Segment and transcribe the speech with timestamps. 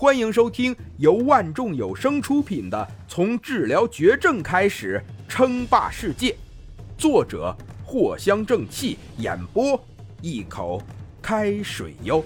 [0.00, 2.78] 欢迎收听由万众有声出品的
[3.12, 6.30] 《从治疗绝症开始称霸世界》，
[6.96, 7.52] 作者
[7.84, 9.84] 藿香正气，演播
[10.22, 10.80] 一口
[11.20, 12.24] 开水哟。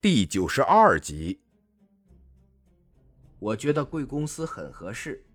[0.00, 1.40] 第九十二集，
[3.40, 5.26] 我觉得贵公司很合适，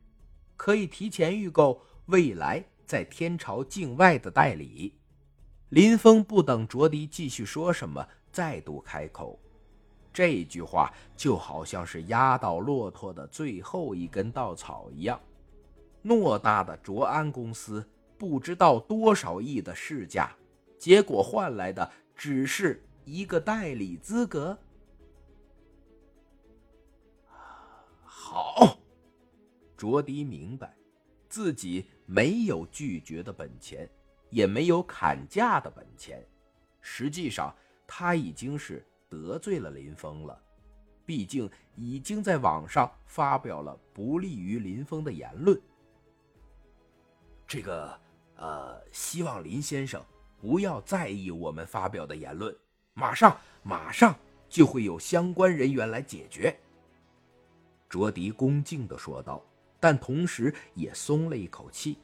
[0.56, 4.99] 可以提前预购未来在天朝境外的代理。
[5.70, 9.40] 林峰不等卓迪继续说什么，再度开口。
[10.12, 15.20] 这句话就好像是压倒骆驼的最后一根稻草一样。
[16.04, 17.88] 偌大的卓安公司，
[18.18, 20.36] 不知道多少亿的市价，
[20.80, 24.58] 结果换来的只是一个代理资格。
[28.04, 28.80] 好，
[29.78, 30.76] 卓迪明白，
[31.30, 33.88] 自己没有拒绝的本钱。
[34.30, 36.24] 也没有砍价的本钱，
[36.82, 37.56] 实际上
[37.88, 40.40] 他已经是得罪了林峰了，
[41.06, 45.60] 毕竟已经在网上发表了不利于林峰的言论。
[47.48, 48.00] 这个，
[48.36, 50.04] 呃，希望林先生
[50.40, 52.56] 不要在意我们发表的言论，
[52.94, 54.16] 马上马上
[54.48, 56.56] 就会有相关人员来解决。
[57.90, 59.44] 卓迪恭敬的说道，
[59.80, 61.98] 但同时也松了一口气。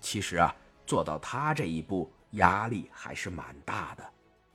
[0.00, 0.56] 其实啊。
[0.88, 4.02] 做到他这一步，压力还是蛮大的。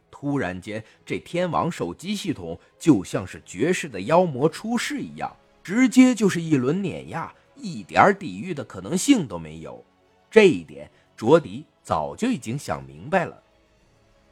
[0.09, 5.31] 突然间，这天网手机系统就像是绝世的妖魔出世一样，
[5.64, 9.86] 直接就是一轮碾压，一点抵御的可能性都没有。
[10.31, 13.40] 这一点，卓迪早就已经想明白了。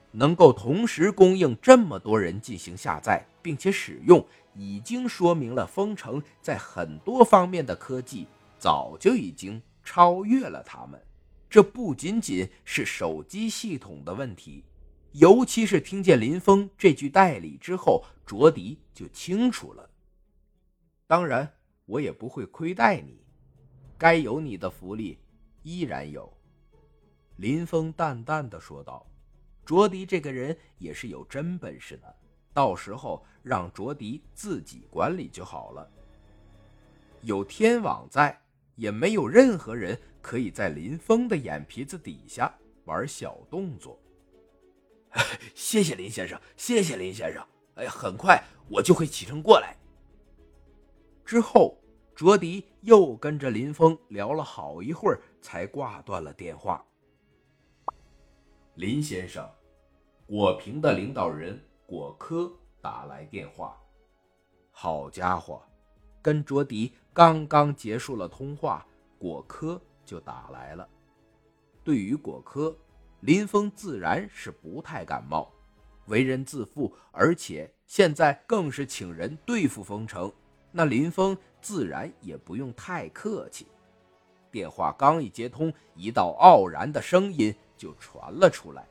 [0.09, 8.25] 能够同时供应这么多人进行下载并且使用，已经说明了丰城在很多方面的科技
[8.57, 10.99] 早就已经超越了他们。
[11.51, 14.63] 这不仅仅是手机系统的问题，
[15.11, 19.89] 尤其是听见林峰这句代理之后，卓迪就清楚了。
[21.05, 21.53] 当然，
[21.85, 23.21] 我也不会亏待你，
[23.97, 25.19] 该有你的福利
[25.61, 26.31] 依然有。”
[27.35, 29.05] 林峰淡淡的说道。
[29.65, 32.15] 卓迪这个人也是有真本事的，
[32.53, 35.85] 到时候让卓迪自己管理就好了。
[37.21, 38.41] 有天网在，
[38.77, 39.99] 也没有任何人。
[40.21, 42.53] 可以在林峰的眼皮子底下
[42.85, 43.99] 玩小动作。
[45.53, 47.45] 谢谢林先生，谢谢林先生。
[47.75, 49.75] 哎，很快我就会启程过来。
[51.25, 51.77] 之后，
[52.15, 56.85] 卓迪又跟着林峰聊了好一会儿，才挂断了电话。
[58.75, 59.49] 林先生，
[60.25, 63.77] 果平的领导人果科打来电话。
[64.69, 65.61] 好家伙，
[66.21, 68.85] 跟卓迪刚刚结束了通话，
[69.19, 69.81] 果科。
[70.05, 70.87] 就打来了。
[71.83, 72.75] 对于果科，
[73.21, 75.51] 林峰自然是不太感冒。
[76.07, 80.31] 为人自负，而且现在更是请人对付封城，
[80.71, 83.67] 那林峰自然也不用太客气。
[84.49, 88.85] 电话刚一接通，一道傲然的声音就传了出来：“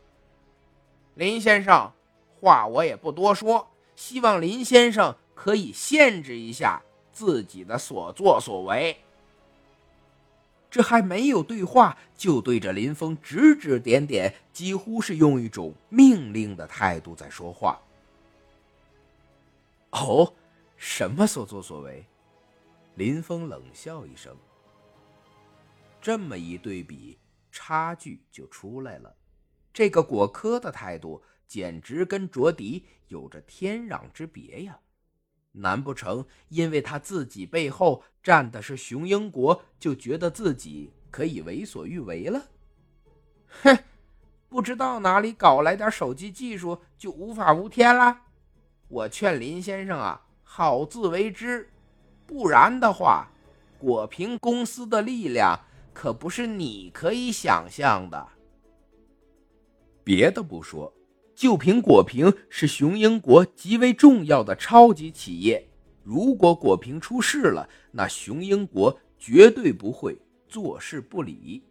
[1.14, 1.92] 林先生，
[2.40, 6.80] 话我也不多说，希望林先生可以限制一下
[7.12, 8.96] 自己的所作所为。”
[10.70, 17.80] 这还没有对话，就对着林峰指指点点，几乎是用一种命令的态度在说话。
[19.90, 20.32] 哦，
[20.76, 22.06] 什么所作所为？
[22.94, 24.36] 林峰冷笑一声。
[26.00, 27.18] 这么一对比，
[27.50, 29.14] 差距就出来了。
[29.72, 34.78] 这个果科的态度，简直跟卓迪有着天壤之别呀。
[35.52, 42.46] 难不成因为他自己背后站的是雄鹰国，就觉得自己可以为所欲为了？
[43.62, 43.78] 哼，
[44.48, 48.22] 不知道哪里搞来点手机技术就无法无天了？
[48.88, 51.68] 我劝林先生啊，好自为之，
[52.26, 53.28] 不然的话，
[53.78, 55.58] 果平公司的力量
[55.92, 58.28] 可不是你可以想象的。
[60.04, 60.92] 别的不说。
[61.40, 65.70] 就凭果平是雄鹰国极为重要的超级企业，
[66.04, 71.64] 如果果平出事了，那雄鹰国绝对不会坐视不理，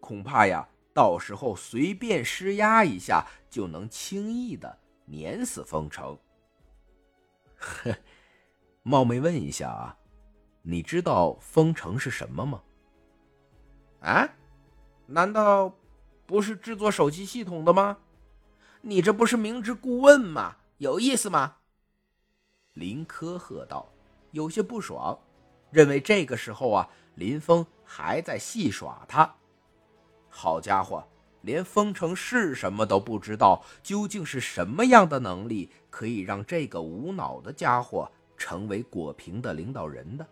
[0.00, 6.18] 恐怕呀，到时候随便施压一下就能轻易的碾死封城。
[7.56, 7.96] 呵，
[8.84, 9.96] 冒昧问一下啊，
[10.60, 12.62] 你知道封城是什么吗？
[14.00, 14.28] 啊？
[15.06, 15.74] 难道
[16.26, 17.96] 不是制作手机系统的吗？
[18.88, 20.58] 你这不是明知故问吗？
[20.78, 21.56] 有意思吗？
[22.74, 23.92] 林科喝道，
[24.30, 25.18] 有些不爽，
[25.72, 29.34] 认为这个时候啊，林峰还在戏耍他。
[30.28, 31.04] 好家伙，
[31.40, 40.24] 连封城是什么都不知道，究竟是什么样的能力可以让这个无脑的家伙成为果平的领导人呢？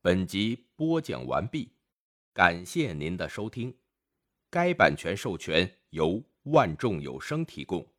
[0.00, 1.68] 本集播讲完毕，
[2.34, 3.74] 感谢您的收听。
[4.48, 7.86] 该版权授权由万众有声提供。